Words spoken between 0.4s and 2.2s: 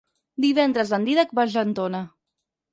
Divendres en Dídac va a Argentona.